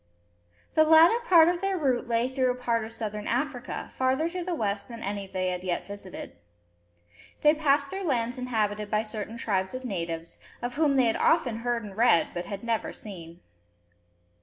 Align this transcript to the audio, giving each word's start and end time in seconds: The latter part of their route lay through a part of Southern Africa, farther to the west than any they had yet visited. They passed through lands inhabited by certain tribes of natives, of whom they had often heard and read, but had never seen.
The 0.73 0.83
latter 0.83 1.19
part 1.27 1.47
of 1.47 1.61
their 1.61 1.77
route 1.77 2.07
lay 2.07 2.27
through 2.27 2.49
a 2.49 2.55
part 2.55 2.83
of 2.83 2.91
Southern 2.91 3.27
Africa, 3.27 3.91
farther 3.93 4.27
to 4.29 4.43
the 4.43 4.55
west 4.55 4.87
than 4.87 5.03
any 5.03 5.27
they 5.27 5.49
had 5.49 5.63
yet 5.63 5.85
visited. 5.85 6.35
They 7.41 7.53
passed 7.53 7.91
through 7.91 8.05
lands 8.05 8.39
inhabited 8.39 8.89
by 8.89 9.03
certain 9.03 9.37
tribes 9.37 9.75
of 9.75 9.85
natives, 9.85 10.39
of 10.59 10.73
whom 10.73 10.95
they 10.95 11.05
had 11.05 11.17
often 11.17 11.57
heard 11.57 11.83
and 11.83 11.95
read, 11.95 12.29
but 12.33 12.47
had 12.47 12.63
never 12.63 12.91
seen. 12.91 13.41